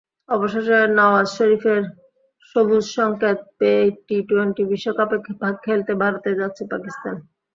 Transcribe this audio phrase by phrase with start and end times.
[0.29, 1.81] অবশেষে নওয়াজ শরিফের
[2.49, 5.17] সবুজসংকেত পেয়েই টি-টোয়েন্টি বিশ্বকাপে
[5.63, 7.15] খেলতে ভারতে যাচ্ছে পাকিস্তান।